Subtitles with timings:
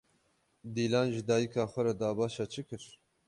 [0.73, 2.83] Dîlan ji dayîka xwe re, dabaşa çi kir?